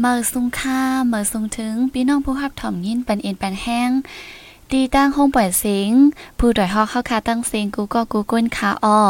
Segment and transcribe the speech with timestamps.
[0.00, 3.90] เมื่อสุงค่าเมื่อสุงถึงพี่น้องผู้รับถ่อมยินปันเอ็นปันแห้ง
[4.72, 5.90] ตีตั้งห้องปล่อยเสียง
[6.38, 9.00] ผู้ดอยฮอกเข้าคาตั้งเสียงกูก็กูก้นคาอ้อ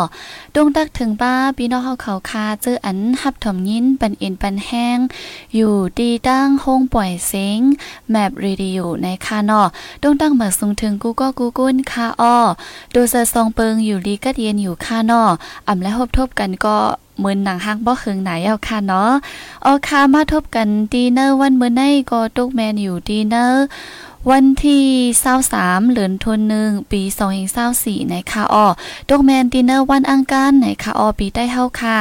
[0.54, 4.98] ดงตักถึงป้าพี่น้องเฮาเขาคาเจออันหับถมยินปันเอ็นปันแห้ง
[5.54, 7.60] อยู่ตีตั้งห้องปล่อยเสียง
[8.10, 9.68] แมปเรดิโอในคานาะ
[10.02, 12.36] ดงตั้งเมื่อสุงถึงกูก็กูก้นคาอ้อ
[12.94, 15.30] ดูเซอซองเปิงอยู่ลีกัดเย็นอยู่คานาะ
[15.66, 16.78] อ่ำและพบทบกันก็
[17.24, 19.10] มือนหนังฮักบ่เคืองไหนเอาค่ะเนาะ
[19.62, 23.64] เอาค่ะมาทบกันดีเนอร์วันมื้อในก็ตุกแมนอยู่ดีเนอร์
[24.30, 24.84] วันที่
[25.20, 28.66] เศร้าสามเหลือนทนหนึ่งปีสองเองเศร้าสี่ในคาออ
[29.10, 31.96] ดกแมนดินเนอร์วันอังการในคาออปีได้เท่าค่ะ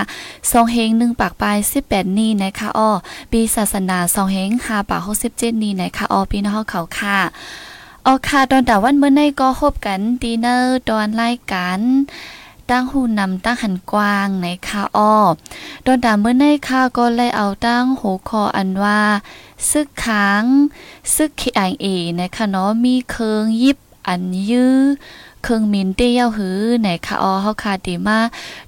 [0.52, 2.92] สองเฮงหนึ่งปากปลายสิบแปดนี่ในคาออ
[3.32, 7.20] ปีศาสนาสองเฮงห้าปากหกสิบเจ็ดนี่ในคาออปีนอกเขาค่ะ
[8.06, 11.82] ออค่ะตอนแต้วันเมื่อในก็คบกันดินเนอร์ตอนไล่กัน
[12.70, 15.16] ตั้งหูนำตั้งหันกว้างในคาอ้อ
[15.84, 19.02] โดนด่าเมื่อในคาก็เลยเอาตั้งหูคออันว่า
[19.70, 20.44] ซึกค้าง
[21.16, 21.86] ซึกขีไอเอ
[22.20, 23.78] นะคะเนาะมีเคิงยิบ
[24.08, 24.78] อันยื้อ
[25.44, 28.20] เคิงมินเตี้ยวหือในคาออเฮาคาดีมา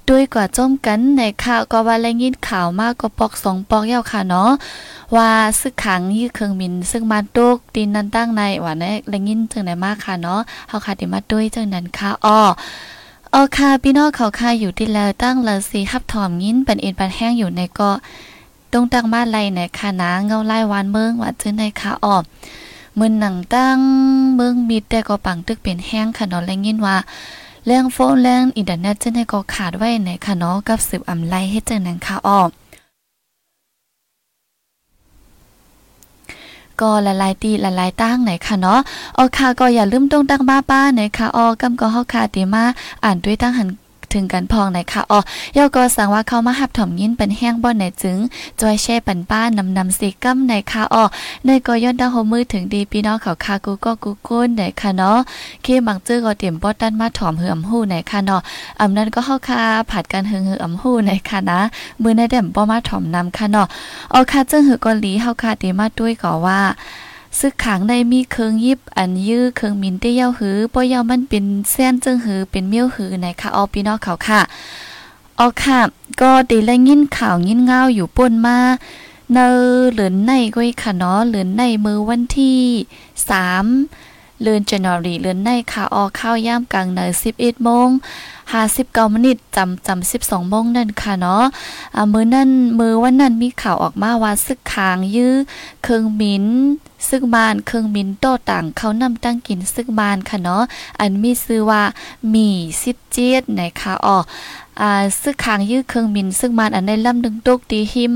[0.08, 4.50] ด้วยกว่าจมกันในคาก็ว่าแลยินข่าวมากก็ปอกสองปอกยาวค่ะเนาะ
[5.16, 12.40] ว่าซึกขังยี่เคิงมินซึ่งมาตกดินนั้นตั้งในว่าในแลยินจังไหนมากค่ะเนาะเฮาคาดีมาด้วยจังนั้นค่ะอ้อ
[13.34, 17.90] ออค่ะพี่น้องเขาค่ะอยู่ที่แล้วตั้งละสีฮับถอมยินเป็นเอ็นปันแห้งอยู่ในก็
[18.72, 22.22] ตรงตั้งมาไลในคณะเงาไล่วานเมืองว่าจื้อในค่ะออก
[22.98, 23.78] มือหนังตั้ง
[24.34, 26.96] เมืองมีแต่ก็ปังตึกเป็นแห้งค่ะเนาะแลยินว่า
[27.66, 32.48] แรงโฟนแรงอินเทอร์เน็ตจื้อในก็ขาดไว้ในค่ะเนาะกับสืบอำไลให้เจอนังค่ะออก
[36.82, 38.80] ก็ละลายตีละลายตั้งไหนค่ะเนาะ
[39.18, 42.64] ออค่ะก็อย่าลืมตรงตั้งบ้าป้าไหนค่ะออกำก็เฮาค่ะติมา
[43.04, 43.68] อ่านด้วยตั้งหัน
[44.14, 45.20] ถึงกันพองไหนค่ะอ๋อ
[45.56, 48.18] ย่อก็สั่งว่าเข้ามาหับถมยินเป็นแห้งบ่อนไหนจึง
[48.60, 51.04] จอยแช่ปันป้านำนำสีกัมไหนค่ะอ๋อ
[51.44, 55.18] ในก็ย้อนดาวโฮมือถึงดีพี่น้องเขาคากูก็กูก้นไหนค่ะเนาะ
[55.62, 58.40] เคบังจื้อก็เตรียมปอดด้านมาถอมเหือมหู้ไหนค่ะเนาะ
[58.80, 59.60] อำนั้นก็เข้าคา
[59.90, 61.60] ผัดกันเหือเหือมหู้ไหนค่ะนะ
[62.02, 63.66] มือในเด่มป้อมาถอมนำค่ะเนาะ
[64.12, 66.60] อ๋อค่ะจึงหือกอลีเฮาคาเตมาด้วยก็ว่า
[67.38, 74.40] ซึกขังในมีเคิงยิบอันยื้อเคิงมินเตี้ยวหือป้อยามันเป็นเส้นจึงหือเป็นเมี่ยวหือไหนคะออพี่น้องเขาค่ะ
[75.38, 75.80] ออค่ะ
[76.20, 78.58] ก็ดีแลยินข่าวยินเงาอยู่ป่นมา
[79.32, 79.48] เนอ
[79.92, 82.60] เหลือนในก้อยค่ะเนาะเหลือนในมือวันที่
[83.28, 83.66] สาม
[84.42, 87.88] เลือนจันวรีเลือนในค่ะออข้าวย่ามกลางเนยสิบเอ็ดโมง
[88.52, 91.44] ห้าสิบเก้ามินิจำจำสิบสองโมงนั่นค่ะเนาะ
[91.94, 95.34] อ่ามือนั่นมือวันนั้นมีข่าวออกมาว่าซึกคางยื้อ
[95.82, 96.46] เคิงมิน
[97.08, 100.62] ซึ่งบ้านเครื่องมินโตต่างเขานำตั้งกินซึ่งบ้านค่ะเนาะ
[101.00, 101.82] อันมีชื่อว่า
[102.34, 102.48] มี
[102.82, 104.18] สิบเจ็ดนะคะอ๋อ
[105.22, 108.14] ซึ่งคางยื้อเครื่องมิน ซึ่งบ้านอันในลำดึงตกดีหิม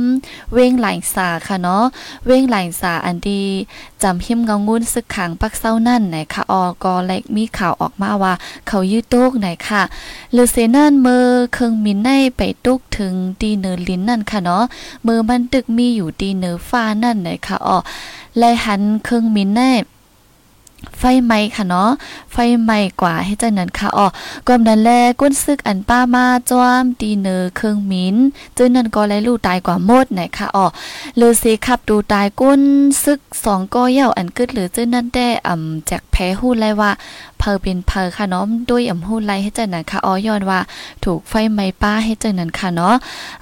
[0.52, 1.84] เว้งหลายสาค่ะเนาะ
[2.26, 3.42] เว้งหลายสาอันดี
[4.02, 8.34] จำหิมเงางุ้นซึ่งคางปักเศร้านั่นไหนะคะอ๋อก็เล็กมีข่าวออกมาว่า
[8.68, 9.82] เขายื้อตกไหนค่ะ
[10.32, 14.64] เลเซนั่นเมื่อเครื่องมินในไปตกถึงดีเนอร์ลินนั่นค่ะเนาะ
[15.02, 17.78] เมื่อมันตึกมีอยู่ดีเนอร์ฟ้านั่นไหนะคะอ๋อ
[18.38, 19.70] ไลหันันเครื่องมินแน่
[20.98, 21.90] ไฟไหม้ค่ะเนาะ
[22.32, 24.06] ไฟไหม้กว่าให้จังนั้นค่ะอ๋อ
[24.46, 24.90] กวมนั้นแล
[25.20, 28.16] ก้นซึกอันป้ามาจ้วมตีเนอเครื่องมิน
[28.56, 30.66] จึงนั้นก็เลยลูกตายกว่าหมดไหนค่ะอ๋อ
[31.16, 32.62] เลอสิขับดูตายก้น
[33.04, 36.90] ซึกสองก็เย่าอันกึดหรือจึงนั้นได้อ่ำจากแพ้หู้ไลว่า
[37.38, 40.60] เพอเป็นเพอค่ะเนาะด้วยอ่ำหู้ไลให้จังนั้นค่ะอ๋อย้อนว่า
[41.04, 42.94] ถูกไฟไหม้ป้าให้จังนั้นค่ะเนาะ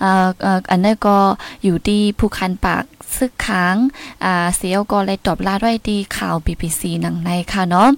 [0.02, 0.28] อ่า
[0.70, 1.16] อันนั้นก็
[1.62, 2.84] อยู่ที่ภูคันปาก
[3.16, 3.76] ซึกค้าง
[4.24, 7.88] อ่าเสียวก็เลยตอบลาด้วยดีข่าว BBC หนังในค่ะเนาะ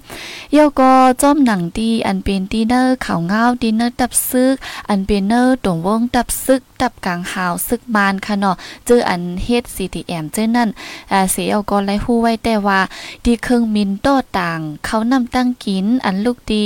[0.52, 0.92] เยาก็
[1.22, 4.56] จ้อมหนังดีอันเป็นดีเนอร์ข่าวเงาดีเนอร์ตับซึก
[4.88, 10.68] อันเป็นเนอร์ตรงวงตับซึก ตับกลางหาวซึกมานค่ะเนาะเจออันเฮ็ด CTM เจ้นั่น
[11.12, 12.80] อ่าเสียเอาก็ไล่ฮู้ไว้แต่ว่า
[13.24, 14.06] ดีเครื่องมินโต
[14.38, 16.64] ต่างเขานำตั้งกินอันลูกดี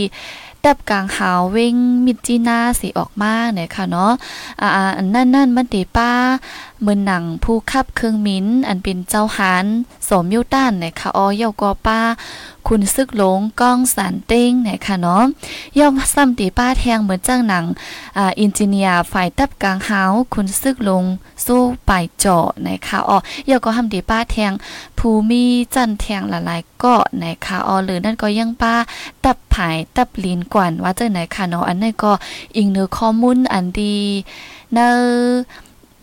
[0.64, 4.12] ดับกลางหาวเวงมิจีนาสีออกมาเนี่ยค่ะเนาะ
[4.62, 6.10] อ่าอันนั่นนั่นมันตีป้า
[6.82, 9.64] เมือนหนังผู้ขับเครื่องมิ้น อันเป็นเจ้าหาน
[10.08, 12.00] สมยุต้านเนี่ยค่ะออยกอป้า
[12.68, 15.22] คุณซึกหลงก้องสารเต้งเนี่ยค่ะเนาะ
[15.78, 17.64] ย่อมซ้ำตีป้าแทงเหมือนจ้างหนัง
[18.18, 21.04] อ่าอินจิเนียร์ฝ่ายตับกลางหาวคุณซึกลง
[21.46, 23.18] สู้ไปเจาะนะคะอ๋อ
[23.50, 24.52] ย่อก็ทำตีป้าแทง
[24.98, 25.44] ภูมิ
[25.74, 28.74] จันแทงหลายๆก็นะคะอ๋อหรือนั่นก็ยังป้า
[29.24, 32.12] ตับผายตับลีนกวนว่าเจ้าไหนค่ะเนาะอันนี้ก็
[32.56, 33.96] อิงเนื้อข้อมูลอันดี
[34.74, 34.94] เนื้อ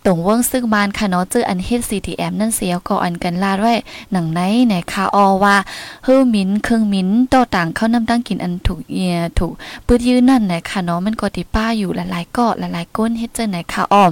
[0.05, 3.73] ตรงว่งซึ่งมานค่ะเนาะเจออันเฮ็ด CTM นั่นเสียก็อันกันลาดไว้
[4.11, 5.55] หนังไหนไหนค่ะออว่า
[6.03, 9.53] เฮือมินเครื่องมินต่อต่างเข้านำตั้งกินอันถูกเอียถูก
[9.85, 14.11] ปืดยืนนั่นไหนค่ะเนาะมันก็ติป้าอยู่หลายๆก็หลายๆก้นเฮ็ดเจอไหนค่ะอ้อม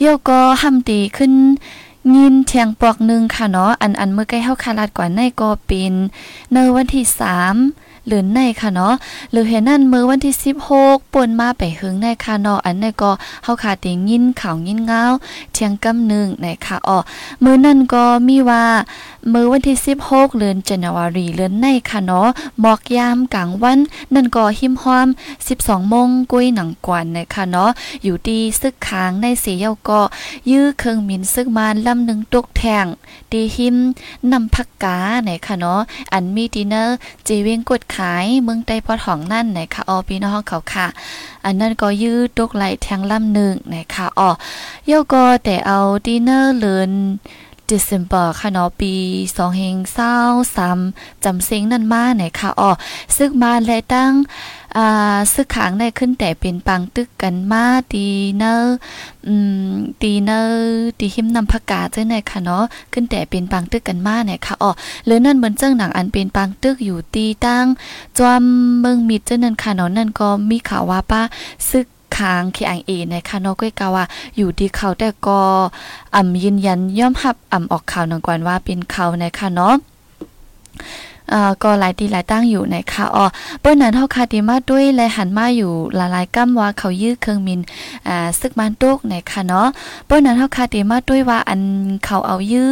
[0.00, 1.32] โยก็หำตีขึ้น
[2.16, 5.94] ยินเทียงปอกหนึ่งค่ะเนาะอันอันเมื่อใกล้เข้าคาลาดกว่าในก็เป็น
[6.52, 7.56] ในวันที่สาม
[8.08, 8.94] หรือในค่ะเนาะ
[9.30, 10.34] หรือเห็นนั่นมือวันที่
[10.74, 13.10] 16ป่นมาไปหึงในค่ะเนาะอันในก็
[13.44, 15.02] เฮาขาติยินข่าวยินเงา
[15.52, 16.98] เที่ยงกำนึงในค่ะอ๋อ
[17.44, 18.64] มือนั่นก็มีว่า
[19.32, 19.76] มือวันที่
[20.08, 22.28] 16เดือนจันวารีเดือนในค่ะเนาะ
[22.60, 23.78] หมอกยามกลางวัน
[24.14, 25.08] นั่นก็หิมห้อม
[25.48, 27.70] 12โมงกุ้ยหนังกวนในค่ะเนาะ
[28.02, 30.00] อยู่ดีซึกค้างในเสียเยาก็
[30.50, 32.86] ยื้อเครื่องมินซึกมานลำหนึ่งตกแทง
[33.32, 33.76] ดีหิม
[34.32, 34.96] นำพักกา
[35.26, 35.80] ในค่ะเนาะ
[36.12, 36.96] อันมีดินเนอร์
[37.26, 40.86] จีเวงกดขายเมืองใต้พอท้องนั่นในค่ะออพี่น้องเขาค่ะ
[41.44, 44.30] อันนั้นก็ยืดตกไหลแทงลำหนึ่งนะคะอ๋อ
[44.86, 46.92] เยาก็แต่เอาดินเนอร์เลิน
[47.70, 48.92] December ค่ะเนาะปี
[49.28, 50.14] 2เฮงเศร้า
[50.56, 52.70] ซ้ำจำเซ็งนั่นมาไหนค่ะอ๋อ
[53.16, 54.12] ซึ่งมาและตั้ง
[54.76, 58.06] อ่าซึกขางได้ขึ้นแต่เป็นปังตึกกันมาตี
[58.36, 58.76] เนอร์
[59.26, 59.34] อื
[59.68, 59.72] ม
[60.02, 60.56] ตีเนอร์
[60.98, 64.70] ตีหิมนำผักกาเจ้าไหนค่ะเนาะขึ้นแต่เป็นปังตึกกันมาไหนค่ะอ๋อ
[65.06, 67.66] หรือนั่นเหมือนเจ้าหนังอันเป็นปังตึกอยู่ตีตั้ง
[68.18, 68.42] จอม
[68.80, 71.22] เมืองมิดเจ้านั่นค่ะเนาะนั่นก็มีข่าวว่าป้า
[71.70, 71.86] ซึก
[72.18, 74.04] ค้างคีอังเอนะคะนอก้อยกาว่า
[74.36, 75.40] อยู่ที่เขาแต่ก็
[76.16, 79.74] อ่ำยืนยันย่อมรับอ่ำออกข่าวนังกวนว่าเป็นเขานะคะเนาะ
[81.34, 83.26] อ่าก็หลายตีหลายตั้งอยู่นะคะอ๋อ
[83.60, 87.60] เปิ้นนั้นเฮาคาติมาด้วยและหันมาอยู่หลายๆกำว่าเขายื้อเครื่องมิน
[88.08, 89.66] อ่าซึกมันโตกนะคะเนาะ
[90.06, 91.60] เปิ้นนั้นเฮาคาติมาด้วยว่าอัน
[92.04, 92.68] เขาเอายื้อ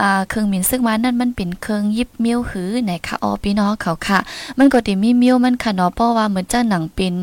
[0.00, 4.18] อ่าเครื่องมินซึกมันนั่นมันเป็นเครื่องยิบเมียวหือนะคะอ๋อพี่น้องเขาค่ะ
[4.58, 7.14] มันก็ติมีเมียวมันค่ะเนาะเพราะว่าเหมือนจ้าหนังเป็น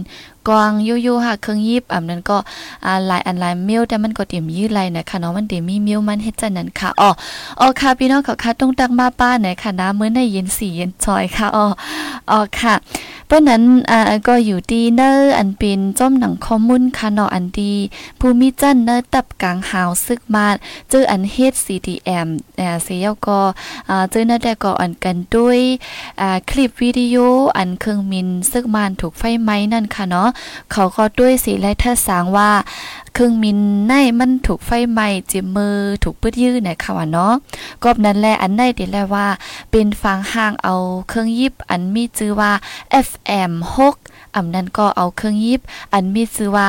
[0.47, 2.37] กวางยูยูค่ะเครื่องยิบอ่านั้นก็
[2.85, 7.09] อ่าหลายอันหลายเมียวแต่มันก็เตรียมยื้อไลนะคะเนาะมันเตรียมมีเมียวมันเฮ็ดจังนั้นค่ะอ๋อ
[7.59, 11.65] อ๋อค่ะพี่น้องเขาค่ะต้องตักมาป้าไหนค่ะนะมื้อในเย็นสีเย็นจอยค่ะอ๋อ
[12.31, 12.73] อ๋อค่ะ
[13.31, 17.73] เพราะนั้นอ่าก็อยู่ดีเนอร์อันเป็นจ้มหนังคอมมุนค่ะเนาะอันดี
[18.19, 20.47] ภูมิจันเนอร์ตับกลางหาวซึกมา
[20.89, 22.27] เจออันเฮ็ด CTM
[22.59, 23.39] อ่าเสียก็
[23.89, 25.59] อ่าเจอน่าแต่ก็อันกันด้วย
[26.21, 27.15] อ่าคลิปวิดีโอ
[27.57, 30.29] อันเครื่องมินซึกมานถูกไฟไหม้นั่นค่ะเนาะ
[30.71, 32.51] เขาก็ด้วยสีและทัดสางว่า
[33.13, 33.57] เครื่องมิน
[33.87, 37.33] ในมันถูกไฟไหม้จิมมือถูกปืดยื้อนคะว่าเนาะ
[37.83, 39.27] กอบนั้นแหละอันในเดี๋ยวแลว่า
[39.71, 40.75] เป็นฟังห่างเอา
[41.09, 42.51] เครื่องยิบอันมีชื่อว่า
[43.07, 45.61] F 6อำนั้นก็เอาเครื่องยิบ
[45.93, 46.67] อันมีชื่อว่า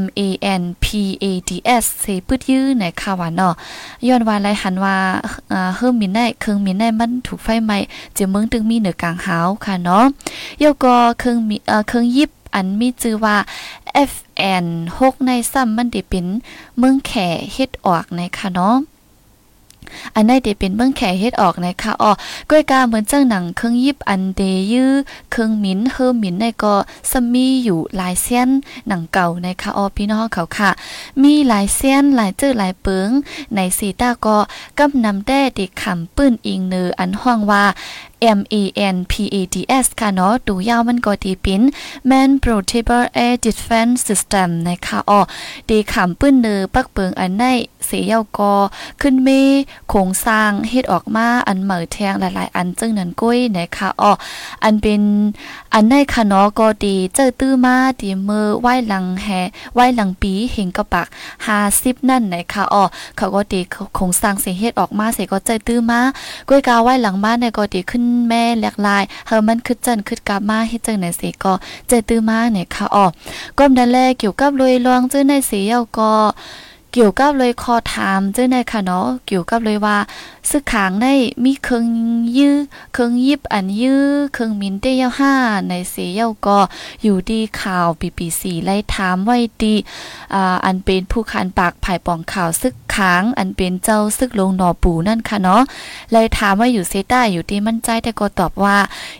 [0.00, 0.20] M A
[0.60, 0.86] N P
[1.22, 1.50] A D
[1.82, 3.54] S เสปืดยื้อในคะว่าเนาะ
[4.06, 4.96] ย้อนว่าไรหันว่า
[5.48, 7.78] เอ่อเครื่องมินในเครื่องมินในมันถูกไฟไหม้
[8.16, 10.04] จิเมืองตึงมีเหนือกลางหาวค่ะเนาะ
[10.62, 13.36] ยกก็เครื่องมีเออเครื่องยิบอันมีชื่อว่า
[14.10, 14.66] FN
[14.98, 16.26] 6ในซ้ำมันได้เป็น
[16.78, 17.12] เมืองแข
[17.52, 18.76] เฮ็ดออกในค่ะเนาะ
[20.14, 22.12] อันได้ได้เป็นเมืองแขเฮ็ดออกนะคะอ๋อ
[22.50, 24.92] ก้อยกาเหมือนเจังหนังเครื่องยิบอันเดยื้อ
[25.30, 26.74] เครื่องมินเฮอมินในก็
[27.10, 28.48] สมีอยู่หลายเส้น
[28.88, 30.70] หนังเก่านะคะอ๋อพี่น้องเขาค่ะ
[31.22, 33.10] มีหลายเส้นหลายเจอหลายเปิง
[33.54, 34.38] ในสีตาก็
[34.78, 37.64] กำนำแด้ติคำปื้นอิงเนออันห้องว่า
[38.38, 38.56] M A
[38.94, 41.62] N P A D S ค่ะเนาะดูยาวมันก็ดีปิน
[42.10, 45.20] Man Portable Air Defense System นะคะอ๋อ
[45.68, 47.44] ดีขำปื้นเนอปักเปิงอันใน
[47.92, 48.52] สียยากอ
[49.00, 49.28] ขึ้นเม
[49.90, 54.12] โครงสร้างเฮ็ดออกมาอันเหมือแทงหลาย ๆ อันจึงนั้นกุ้ยนะคะอ๋อ
[54.64, 55.02] อันเป็น
[55.74, 59.28] อันในคะเนาะก็ดีเจอตื้อมาดีมือไหว้หลังแฮ
[59.74, 61.06] ไหว้หลังปีเห็นกระปัก
[61.58, 62.84] 50นั่นนะคะอ๋อ
[63.16, 63.60] เขาก็ดี
[63.94, 66.00] โครงสร้างเสียเฮ็ดออกมาเสียก็เจอตื้อมา
[66.48, 71.52] กุ้ยกาไหว้หลังบ้าเนี่ยก็ดีขึ้นแม่หลกลายเฮามันคือจันคือกลับมาเฮ็ดจังไหนสิก็
[71.88, 73.06] เจตื้อมาเนี่ยค่ะอ๋อ
[73.58, 76.12] ก้มดันแลเกี่ยวกับรวยลวงจื้อในสีเยาก็
[76.92, 79.96] เกี่ยวกับเลยคอถามเจ้าในค่ะเนาะเกี่ยวกับเลยว่า
[80.50, 81.12] ซึกขางได้
[81.44, 81.86] มีเครื่อง
[82.36, 82.56] ยื้อ
[82.92, 85.34] เครื่องยิบอันยื้อเครื่องมินเตยห้า
[85.68, 86.58] ในเสียาก็
[87.02, 89.74] อยู่ดีข่าวปีปีสีไล่ถามไว้ดี
[90.34, 95.62] อ่าอันเป็นผู้คันปากภายปองข่าวซึกขางอันเป็นเจ้าซึกลงหนอปูนั่นค่ะเนาะ
[96.10, 98.76] ไล่ถามว่าอยู่เซต้าอยู่ดีมั่นใจแต่ก็ตอบว่า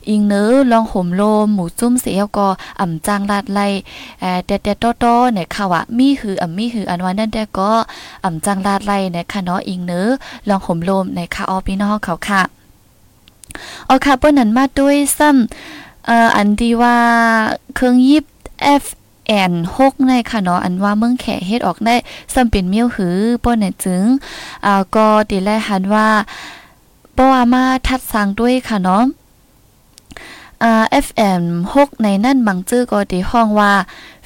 [0.09, 2.49] อิงเนื้อลองห่มโลมหมูจุ้มเสียก็
[2.81, 3.67] อ่ำจางลาดไล่
[4.21, 7.62] เอ่แต่แต่โตๆเนี่ยค่ะว่ามีหืออ่ำมีหืออันว่านั่นแต่ก็
[8.25, 10.09] อ่ำจังลาดไล่นะคะเนาะอิงเนื้อ
[10.49, 12.43] ลองห่มลมในค่ะออพี่น้องเขาค่ะ
[13.87, 16.97] เอาค่ะเปิ้นนั้นมาด้วยซ้ำเอ่ออันที่ว่า
[17.75, 18.25] เครื่องยิบ
[18.83, 18.85] F
[19.27, 21.95] แอนหกในค่ะเนาะอันว่าเมืองแขเฮ็ดออกได้
[22.33, 24.05] ซ้ำเป็นเมียวหือป้นเนี่ยจึง
[24.67, 26.09] อ่าก็ติแลหันว่า
[27.17, 29.05] บ่ว่ามาทัดสร้างด้วยค่ะเนาะ
[30.83, 31.43] RFM
[31.75, 33.73] 6ในนั่นบางจื้อก็ติห้องว่า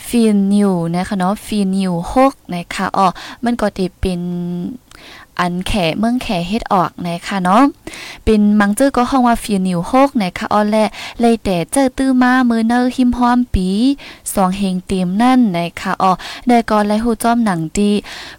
[0.07, 1.93] ฟีนิวนะคะเนาะฟีนิว
[2.25, 3.07] 6นะคะอ๋อ
[3.45, 4.21] มันก็ติเป็น
[5.41, 7.63] อันแขเมืองแขเฮ็ดออกนะคะเนาะ
[8.25, 10.77] เป็นมังจื้อก็ห้องว่าฟีนิว6นะคะอ๋อแล
[11.21, 13.69] เลยแต่เจอตื้อมามือเนอหิมหอมปี
[14.35, 16.13] สองเฮงเต็มนั่นนะคะอ๋อ
[16.47, 17.91] ได้ก่อนไลฮู้จ้อมหนังดี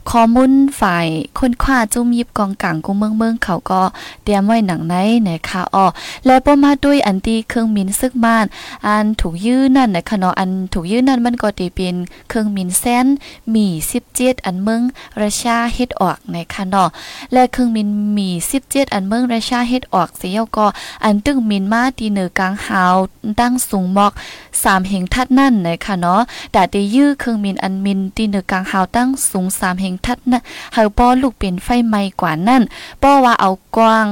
[0.10, 3.82] ข้อมูลฝ่ายคนคว้าจุ่มยิบกองกลางกุเมืองเมืองเขาก็
[4.24, 4.96] เตรียมไว้หนังไหน
[5.28, 5.86] นะคะอ๋อ
[6.26, 8.46] และบ่มาด้วยอันที่เครื่องมินซึกบ้าน
[8.88, 11.96] อันถูกยื้อนั่นนะคะเนาะอันถูกยื้อนั่นมันก็ติเป็น
[12.30, 13.06] เครื่องมินแซน
[13.54, 13.66] มี
[14.08, 14.82] 17อันเมือง
[15.22, 16.87] ราชาเฮ็ดออกนะคะเนาะ
[17.34, 18.30] และเครื่องมินมี
[18.62, 20.68] 17อันเมืองราชาเฮ็ดออกเสียก็
[21.04, 22.96] อันตึงมินมาตีเหนือกลางหาว
[23.40, 24.14] ตั้งสูงหมอก
[24.52, 30.42] 3เฮงทัดนั่นนะคะเนาะแต่ได้ยื้อเครื่องมินอันมินตีเหนือกลางหาวตั้งสูง3เฮงทัดนะ
[30.74, 32.64] เฮาป้อลูกเป็นไฟไหม้กว่านั่น
[33.02, 34.08] ป้อว่าเอากว้าง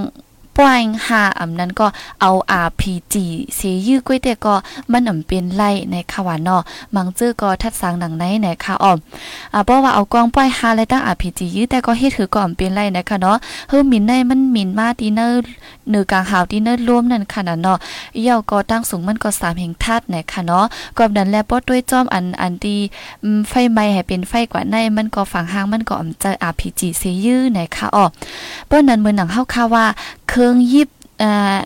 [0.58, 1.88] ป้ายหาอำนั้นก็
[2.22, 2.32] เอา
[2.66, 3.16] RPG
[3.56, 4.56] เสยื้อก้วยแต่ก็
[4.92, 6.62] มันอำเป็นไล่ในค่ะว่าเนาะ
[6.96, 8.98] มังจื้อก็ทัดสางหนังในในค่ะอ้อม
[9.54, 13.38] อ่าเพราะว่าเอากองป้ายหาและตั้ง RPG ยื้อแต่ก็เฮ็ดถือก็อำเป็นไล่นะคะเนาะ
[13.70, 15.40] เฮือมินในมันมินมาตีเนอร์
[15.90, 17.78] เนือกลางหาวตีเนอร์รวมนั่นค่ะเนาะ
[18.16, 20.66] เอี่ยวก็ตั้งสูงมันก็3แห่งทัดนะคะเนาะ
[20.98, 22.80] กอบดันแล้วป้อด้วยจอมอันอันที่
[23.50, 28.06] ไฟไหม้ให้เป็นไฟกว่าในมันก็ฝังหางมันก็อำจะ RPG เสยื้อนะคะอ้อ
[28.68, 29.86] เปิ้นนั้นมื้อหนังเฮาค่ะว่า
[30.30, 30.90] เครื่องยิบ
[31.24, 31.58] อ่า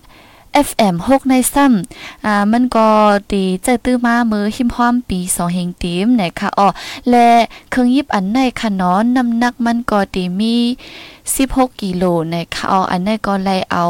[0.67, 2.88] FM 6ในซ้ำอ่ามันก็
[3.31, 6.67] ตีเจตื้อมามือหิมพร้อมปี2เฮงตีมนะคะอ๋อ
[7.09, 7.27] และ
[7.69, 10.55] เครื่องยิบอันในค่ะเนาะน้ำหนักมันก็ตีมี
[11.17, 13.86] 16กิโลนะคะอ๋ออันในก็เลยเอา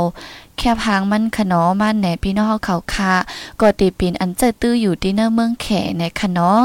[0.57, 3.13] แค่พางมันขนอมันแหนพี่น้องเขาค่ะ
[3.59, 5.67] ก็ตีป็นอันเจอตื้ออยู่ที่เนอเมืองแข
[5.97, 6.59] ในค่ะเนาะ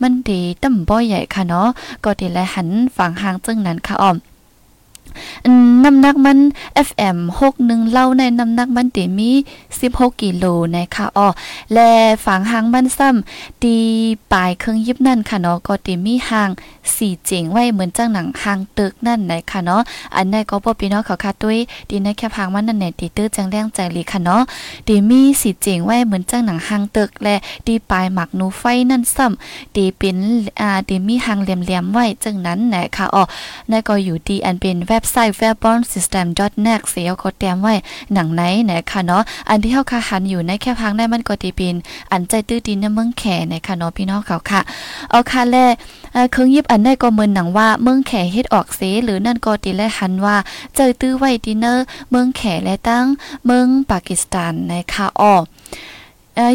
[0.00, 1.68] มันดีต่ำบ่ใหญ่ค่ะเนาะ
[2.04, 4.10] ก็ตีแลหันฝั่งหางจึงนั้นค่ะอ๋อ
[5.84, 6.38] น้ำหนักมัน
[6.88, 7.18] FM
[7.54, 9.30] 61เล่าในน้ำหนักมันติมี
[9.76, 10.44] 16 กิโล
[10.76, 11.28] นะคะอ๋อ
[11.72, 11.90] และ
[12.24, 13.76] ฝังหางมันซ้ำตี
[14.32, 16.50] ปลายเครื่องยิบนั่นค่ะเนาะก็ติมีหาง
[16.94, 19.82] สีเจ๋งไว้เหมือนจังหนังหางตึกนั่นนะคะเนาะ
[20.16, 24.42] อันนั้นก็บ่พี่น้องเขาค่ะด้วยดีในแค่พังมันนั่นแหละตีตื้อจังแรงใจลีค่ะเนาะ
[24.88, 27.36] ตีมีสีเจ๋งไว้เหมือนจังหนังหางตึกและ
[27.66, 30.16] ตีปลายหมักนูไฟนั่นซ้ำตีเป็น
[30.60, 33.22] อ่าตีมีหางเหลี่ยมๆไว้จังนั้นนะคะอ๋อ
[33.70, 36.26] นั่นก็อยู่ดีอันเป็นเว็บไซต์ w e b o n system
[36.66, 37.74] net เสียก็เตรียมไว้
[38.12, 41.76] หนังไหนนะคะเนาะอันที่เฮาคาหันอยู่ในแค่พังได้มันก็ตีป็น
[42.12, 44.60] อันใจตื้อดินในเมืองแขนะคะเนาะพี่น้องเขาค่ะ
[45.10, 45.56] เอาค่ะแล
[46.32, 50.36] เครื่องยิบอันได้ก็เหมือนหนังว่าเมืองแขเฮ็ดออกเสหรือนั่นก็ตีและหันว่า
[50.76, 53.04] เจอตื้อไว้ดินเนอร์เมืองแขและตั้ง
[53.46, 55.34] เมืองปากีสถานนะคะอ้อ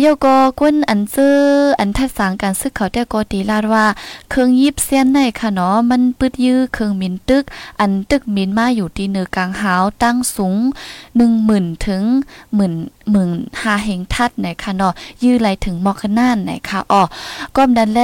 [0.06, 1.36] ยกอก้นอันซื้อ
[1.80, 3.86] อันทัดสางการซื้อเขาแต่กอตีลาดว่า
[4.30, 7.44] เครื่องยิบเส้นในค่ะเนาะมันปืดยื้อเครื่องมินตึก
[7.80, 10.58] อันตึกมินมาอยู่ที่เนือกลางหาวตั้งสูง
[11.16, 12.04] หนึ่งหมื่นถึง
[12.56, 12.74] หมื่น
[13.10, 13.30] เมือง
[13.62, 14.94] หาเหงทัดไหนคะเนาะ
[15.24, 17.04] ยื้อไหลถึงมอกน่านไหนคะอ๋อ
[17.56, 18.02] ก้มดันแล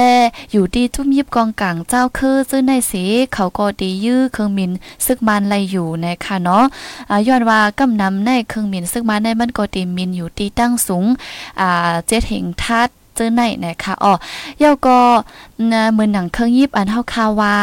[0.52, 3.04] อยู่ดีทุ่มยิบกองกลางเจ้าคือซื้อในสี
[3.34, 4.70] เขาก็ดียื้อเครื่องมิน
[5.06, 6.64] ซึกมันไหลอยู่ไหนคะเนาะ
[7.28, 11.04] ย้อนว่ากำนำในเครื่องมินซึกมันในมันก็ดีมินอยู่ตีตั้งสูง
[11.60, 12.88] อ่าเจ็ดเหงทัด
[13.26, 14.14] อในนะคะอ๋อ
[14.62, 14.98] ยาก็
[15.72, 17.54] นะเหมือนหนังเครื่องยิบอันเฮาคาวา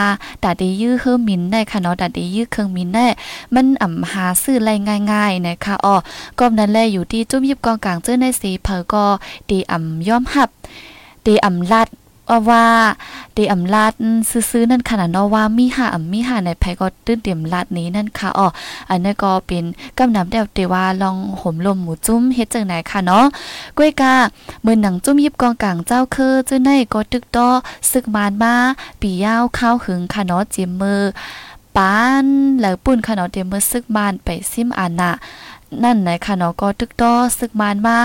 [0.44, 3.08] ดาดียื้อเครื่องมินได้ค่ะเนาะดาดียื้อเครื่องมินได้
[3.56, 4.70] มันอ่ำหาซื้อไร
[5.12, 5.96] ง่ายๆนะคะอ๋อ
[6.40, 9.06] ก็นั้นแลอยู่ที่จุ้มยิบกองกลางเจอในสีเผอก็
[9.50, 10.50] ดีอ่ำย่อมหับ
[11.26, 11.88] ดีอ่ำลัด
[12.50, 12.66] ว่า
[13.34, 13.94] เดอำลาด
[14.30, 18.48] ซื้อๆนั่นขนาดเนาะว่ามีหาอำมีหาในไผก็ตื้นเต็มลาดนี้นั่นค่ะอ๋อ
[18.90, 19.64] อันนี้ก็เป็น
[19.98, 23.26] กำนำแดวเตว่าลองห่มลมหมูจุ้มเฮ็ดจังไหนค่ะเนาะ
[23.78, 24.14] ก้วยกา
[24.62, 27.48] เมือหนังจุ้มยิบกองกลางเจ้าคือจื้อในก็ตึกต้อ
[27.92, 28.56] ซึกมานมา
[29.02, 31.02] ปียาวข้าวหึงค่ะเนาะเจียมมือ
[31.76, 32.26] ปาน
[32.60, 35.12] แล้วปุ่นค่ะเนาะเตรียมมือซึกบ้านไปซิมอานะ
[35.84, 37.98] นั่นไหนค่ะเนาะก็ตึกต้อซึกมานมา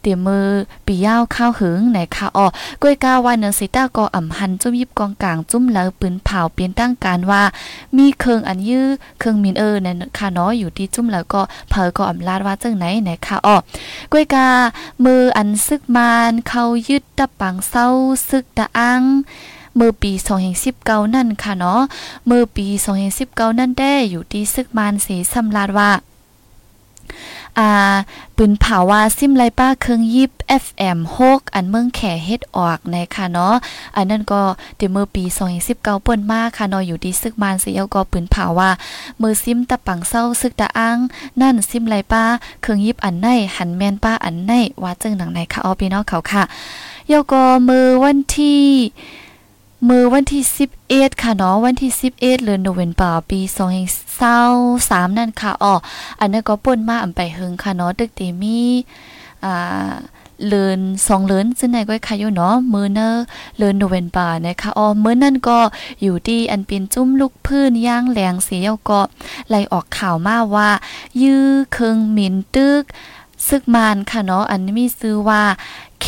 [0.00, 0.46] เตียมือ
[0.86, 2.46] ปียาวข้าวหึงไหนค่ะอ๋อ
[2.82, 7.42] กล้วยกาวันเนสิต้าก็อ่ำหันจุ้มยิบกองกลางจุ้มแล้วปืนเผาเปลี่ยนตั้งการว่า
[7.96, 8.86] มีเครื่องอันยื้อ
[9.18, 13.56] เครื่องมินเออนั่นค่ะเนาะอยู่ที่จุ้มแล้วก็เผอก็อ่ำลาดว่าจังไหนไหนค่ะอ๋อ
[14.12, 14.48] กล้วยกา
[15.04, 17.86] มืออันซึกมานเขายึดตะปังเศร้า
[18.28, 19.02] ซึกตะอัง
[19.76, 20.12] เมื่อปี
[20.64, 21.80] 2019 นั่นค่ะเนาะ
[22.26, 22.66] เมื่อปี
[23.12, 25.90] 2019 นั่นได้อยู่ที่ซึกมานสีสำลาดว่า
[27.58, 27.70] อ่า
[28.36, 30.32] ปืนเผาว่าซิมไลป้าเครื่องยิบ
[30.64, 30.98] FM
[31.28, 33.54] 6อันเมืองแขเฮ็ดออกในค่ะเนาะ
[33.96, 34.42] อันนั้นก็
[34.76, 35.24] เดเมื่อปี
[35.58, 38.70] 2019เปิ้นมาค่ะเนาะอยู่ที่ซึกมานเสียก็ปืนเผาว่า
[39.20, 40.98] มือซิมตะปังเศร้าซึกตะอัง
[41.40, 42.24] นั่นซิมไลป้า
[42.62, 46.42] เครื่องยิบอันไหนหันแม่นป้าอันไหนว่าจึงหนังไหนค่ะออพี่น้องเขาค่ะ
[47.10, 48.62] ยก็มือวันที่
[49.86, 50.42] มือวันที่
[50.82, 53.40] 11ค่ะเนาะวันที่11เดือนโนเวมเบอร์ปี
[54.28, 55.74] 2023นั่นค่ะอ๋อ
[56.20, 58.60] อันนั้นก็ป่นมาอำไปเฮงค่ะเนาะตึกเตมี
[59.44, 59.90] อ่า
[60.46, 63.24] เลืนสองเลืนซึ่งในก็ค่ะอยู่เนาะมือเนอร์
[63.56, 65.58] เลืนโนเวนบานะคะอ๋อมือนั่นก็
[66.02, 69.00] อยู่ที่อันเป็นจุ้มลูกพื้นย่างแหลงเสียก็
[69.48, 70.70] ไล่ออกข่าวมาว่า
[71.22, 72.82] ยื้อเคิงหมินตึก
[73.48, 75.42] ซึกมานค่ะเนาะอันนี้มีชื่อว่า
[76.02, 76.06] เค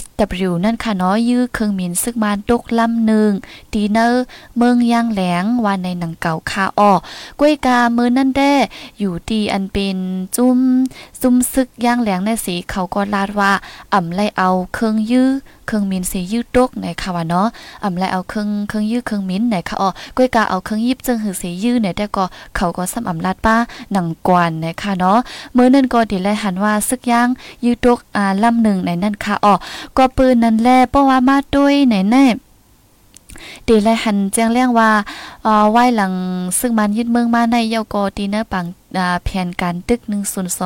[0.00, 3.32] SW นั่นค่ะเนาะยื้อเครื่องมินซึกมานตกลำหนึ่ง
[3.72, 4.24] ดีเนอร์
[4.56, 7.00] เมืองย่างแหลงวันในหนังเก่าคาออก
[7.40, 8.54] ล้วยกาเมือนั่นแด้
[8.98, 9.98] อยู่ตีอันเป็น
[10.36, 10.58] จุ้ม
[11.20, 13.52] ซุ่มซึกย่างแหลงในสีเขาก็ลาดว่า
[13.92, 15.30] อ่ำไลเอาเครื่องยื้อ
[15.70, 17.46] เครื่องมินสียืดตกในค่ะว่าเนาะ
[17.84, 22.24] อำไลเอาเครื่องเครื่องยืดเครื่องมินในค่ะอ๋อก้อยกาเอาเครื่องยิบจึงหือสียืดเนี่ยแต่ก็
[22.56, 23.56] เขาก็ซ้ำอำลาดป้า
[23.92, 25.18] หนังกวนในค่ะเนาะ
[25.56, 27.28] มื้อนั้นก็ดิแลหันว่าซึกย่าง
[27.64, 29.54] ยืดตกอ่าลำหนึ่งในนั้นค่ะอ๋อ
[29.96, 32.24] ก็ปืนนั้นแลเพราะว่ามาด้วยไหนแน่
[33.66, 34.90] ตีแลหันแจ้งเรื่งว่า
[35.46, 36.12] อ่อไหว้หลัง
[36.60, 38.66] ซึ่งมันยึดเมืองมาในเยาโกตีเนอร์ปัง
[39.24, 40.00] แผนการตึก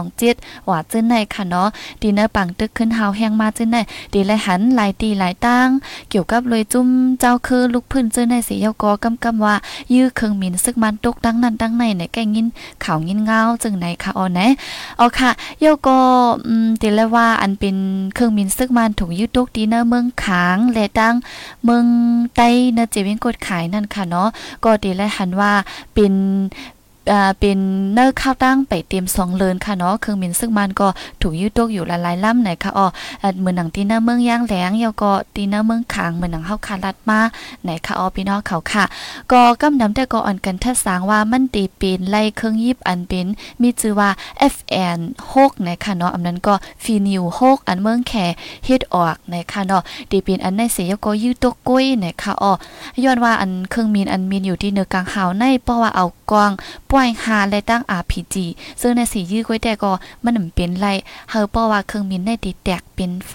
[0.02, 1.68] 1027ว่าจึ้นในค่ะเนาะ
[2.02, 3.76] ดีเนอร์ปังตึกขึ้นเฮาแห้งมาจึ้นใน
[4.14, 5.68] ดีไลหันหลายตีหลายตั้ง
[6.10, 6.88] เกี่ยวกับเลยจุ้ม
[7.20, 9.54] เจ้าคือลูกพื้นจึ้นในเสียกอกำกำว่า
[9.94, 12.46] ยื้อเครื่องมินซึกมันตกดังนั้นดังในในแก่งิน
[12.84, 14.40] ข่าวงินเงาจึงไหนค่ะอ๋อไหน
[14.96, 16.00] เอาค่ะเยกอ
[16.46, 17.76] อืมตีเลยว่าอันเป็น
[18.14, 21.14] เครื่องมินซึกมันถูกยึดตกดีเนอร์เมืองขางและตั้ง
[21.64, 21.84] เมือง
[22.36, 24.28] ใต้เนเจวิงกดขายนั่นค่ะเนาะ
[24.64, 25.52] ก็ดีเลยหันว่า
[25.94, 26.12] เป็น
[27.40, 27.58] เป็น
[27.92, 30.88] เนอร์ข้าวตั้งไปเตรียมสองเลินค่ะเนาะเครื่องบินซึ่งมันก็
[31.20, 32.86] ถูกยึดตกอยู่หลายๆลำไหนค่ะอ๋อ
[33.38, 37.20] เหมือนหนังตีเนอร์เมืองย่างแหลงยาก็ตีเนอร์เมืองขางเหมือนหนังเฮาคาลัดมา
[37.62, 38.84] ไหนค่ะอ๋อพี่น้องเขาค่ะ
[39.32, 43.26] ก็กำนำแต่ก็อ่อนกันทัดสางว่ามันตีเป็นไล่เครื่องยิบอันเป็น
[43.60, 44.10] มีชื่อว่า
[44.52, 44.98] FN
[45.34, 48.12] 6นะคะเนาะอันนั้นก็ฟีนิว6อันเมืองแข
[48.64, 52.52] เฮ็ดออกไหนะคะเนาะตีเป็นอันในเสียก็ยืดตกกุ้ยไหนะคะอ๋อ
[53.04, 56.52] ย้อนว่าอันเครื่องมินอันมินอยู่ที่เนื้อกลางหาวในเพราะว่าเอากวาง
[56.96, 58.34] ป่วยหาและตั้ง RPG
[58.80, 59.92] ซึ่งในสียื้อก้อยแต่ก็
[60.24, 60.86] มันเป็นไร
[61.30, 63.32] เฮาเพราะว่าเครื่องมินในติแตกเป็นไฟ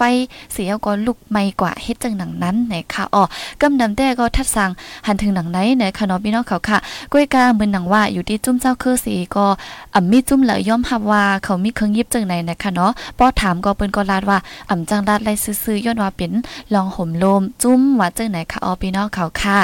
[0.52, 3.22] เสียก็ลุกไม่กว่าเฮ็ดจังหนังนั้นนะคะอ๋อ
[3.60, 4.70] กำดำแต่ก็ทัดสั่ง
[5.06, 6.78] หันถึงหนังไหนในคณะพี่น้องเขาค่ะ
[7.12, 9.46] ก้อยกาเหมือนหนังว่าอยู่ที่จุ้มเจ้าคือสีก็
[9.94, 14.38] อ่ำมีจุ้มแล้วย่อมรับว่าเขามีเครื่องยิบจังไหนนะคะเนาะป้อถามก็เปิ้นก็ลาดว่า
[14.70, 15.28] อ่ำจังลาดไร
[15.64, 16.32] ซื่อๆย้อนว่าเป็น
[16.74, 19.58] ลองห่มลมจุ้มว่าจังไหนค่ะอ๋อพี่น้องเขาค่ะ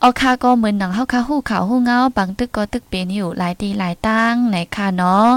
[0.00, 5.28] เอาค่าก็เหมือนหนังเฮาค่ะฮู้ข่าวฮู้เงาบางตึกก็ตึกเป็นอยู่หลายตีหลายตั้งไหนค่ะเนาะ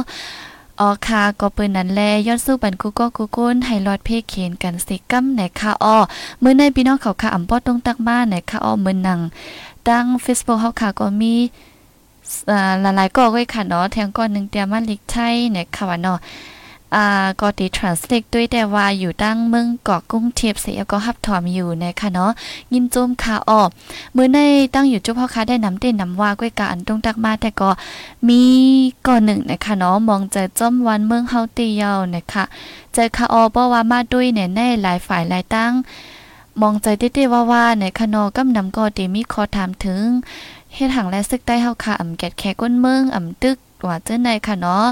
[0.79, 5.97] ออค่ะก็เปิ้นนั้นแลย้อนสู้บันกูก็กูก้นให้รอดเพเคนกันสิกัมไหนค่ะอ้อ
[6.41, 9.19] มือในพี่น้องเขาค่ะอำปอตรงตักบ้านไหนค่ะอ้อมือนหนัง
[9.87, 11.33] ตั้ง Facebook เฮาค่ะก็มี
[12.51, 16.17] อ่าหลายๆก็ไว้ค่ะเนาะแทงก้อนนึงเตรียมมาลิกไทยเนี่ยค่ะว่าเนาะ
[16.95, 17.05] อ่า
[17.41, 22.31] ก็ติ translate ด้วยแต่ว่าอยู่ตั้งเมืองเกาะกุ้งเทียบเสียก็ฮับถอมอยู่นะคะเนาะ
[22.73, 23.69] ยินจมคาออก
[24.15, 24.39] มื้อใน
[24.73, 27.69] ตั้งอยู่จุพ่อค้าได้นำเต้นนำว่าก้วยกาอันตรงตักมาแต่ก็
[28.27, 28.41] มี
[29.07, 32.43] ก่อนหนึ่งนะคะเนาะมองเจอจอมวันเมืองเฮาตีเยานะคะ
[32.93, 35.73] เจอคาออเพราะว่ามาด้วยแน่แน่หลายฝ่ายหลายตั้ง
[36.61, 40.05] มองใจเต้ๆว่าๆในคานอกำนำก็เตมีขอถามถึง
[40.73, 44.85] เฮ็ดหังและซึกใต้เฮาค่ะอำแกดแค่ก้นเมืองอำตึกว่าเจ้าในค่ะเนาะ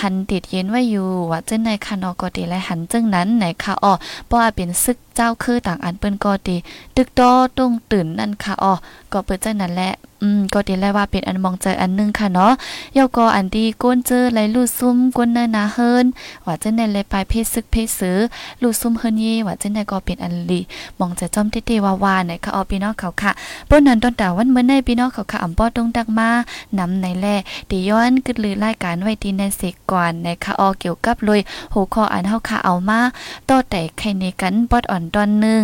[0.00, 3.92] หันติดเย็นไว้อยู่ว่าเจ้าในค่ะเนาะก็ดีและหันจึงนั้นไหนค่ะอ๋อ
[4.26, 6.56] เพราะว่าเป็นซึกเจ้าคือต่างอันเปิ้นก็ดี
[6.96, 8.72] ตึกตอตรงตื่นนั่นค่ะอ๋อ
[9.12, 12.52] ก็เปิดจังนั้นแหละอืมก็ดีแล้วว่าเป็นอันมองใจอันนึงค่ะเนาะ
[12.96, 16.06] ยาก็อันดีก้นเจอไหลลูดซุ่มก้นเนินนาเฮิน
[16.46, 18.18] ว่าเจ้าในเลยปลายเพศซึกเพศซื้อ
[18.62, 20.60] ลูดซุ่มเฮินเย่ว่าเจ้าในก็เป็นอันลี
[20.98, 23.32] มองใจจอมเตๆว่าๆไหนค่ะอ๋อพี่น้องเขาค่ะ
[23.66, 26.28] เปิ้นนั้นต้นแต่วันเมื่อในพี่น้องเขาค่ะอำป้อตรงดักมา
[26.78, 27.26] นำในแล
[27.70, 31.40] ดีย้ย้อนกึดลือรายการไว้ดีในเสกก่อนนะคะออเกี่ยวกับเลย
[31.74, 33.00] หัวข้ออันเฮาค่ะเอามา
[33.48, 35.62] ต่อแต่ใครในกันปอดอ่อนตอนหนึ่ง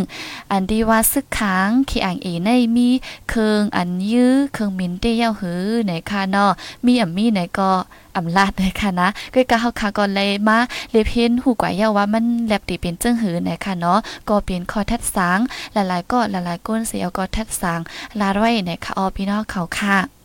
[0.50, 2.88] อันดีว่าซึกค้างขี้อ่างเอในมี
[3.28, 6.50] เครื่องอันยื้อเครื่องมินเตี้ยวหือไหนค่ะเนาะ
[6.85, 7.70] มีอ่ำมีไหนก็
[8.16, 10.59] อำลาดเลยค่ะนะก็กะเฮาค่ะก่อนเลยมา
[10.90, 15.38] เลเพนหูกว่าเยาว่ามันแลบติเป็นจิ้งหือไหนค่ะเนาะก็เป็นข้อทัดสาง
[15.72, 17.81] หลายๆก็หลายๆก้นเสียก็ทัดสาง
[18.20, 20.21] ลาไว้ไหนค่ะออพี่น้องเขาค่ะ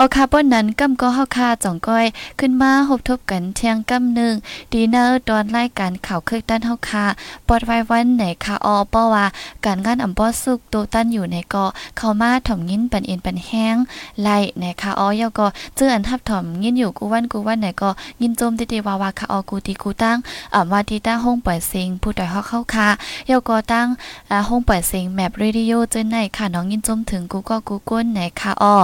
[0.00, 2.06] เอาคาร์บอนนั้นกำก็เฮาคาจ่องก้อย
[2.38, 4.34] ขึ้นมาหบทบกันเที่ยงกำหนึ่ง
[4.72, 7.04] ดีเนอร์ตอนรายการข่าวคึกด้านเฮาคา
[7.48, 9.26] ปอดไว้วันไหนคาออป้อว่า
[9.64, 13.76] การงานอำป้อสุกโตตั้นอยู่ในกาะเข้ามาถ่อมยินปันเอ็นปันแห้ง
[14.22, 17.90] ไล่ในคาออยก็เจออันทับถ่อมยินอยู่กูวันกูวันไหนก็
[18.22, 20.16] ยินโจมติๆวาวาคาออกูตีกูตั้ง
[20.54, 22.88] อ่าว่าที่ตั้งห้องปล่อยเสียงผู้ดอยเฮาเข้าคา
[23.30, 23.86] ยก็ตั้ง
[24.30, 28.76] อ่าห้องปล่อยเสียงแมปเรดิโอเจนไหนค่ะน้องยินโจมถึงกูก็กูก้นไหนคาออ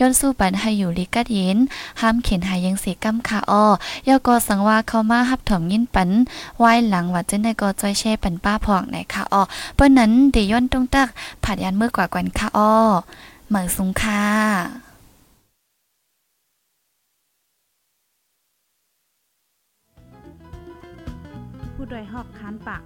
[0.00, 1.58] ย้อนสู้ปันให้อยู่ลิกัดเย็น
[2.00, 3.64] ห้ามเข็นหายังเสียกำค่อ้อ
[4.08, 6.10] ยอก็สังว่าเข้ามาหับถมยินปัน
[6.58, 9.42] ไว้หลังว่าจะได้ก็จอยแช่ปันป้าพอกไหนค่ะอ้อ
[9.74, 11.08] เปิ้นนั้นเดย้อนตรงตัก
[11.44, 12.72] ผัดยันเมื่อกว่ากวนค่ะอ้อ
[13.48, 14.24] เหมือสุงค่ะ
[21.74, 22.82] ผู้ดยหอกคานปาก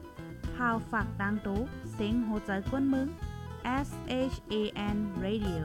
[0.54, 1.60] พาวฝากดังตู้
[1.92, 3.08] เสียงโหใจกวนมึง
[3.86, 3.88] S
[4.32, 4.54] H A
[4.94, 5.62] N Radio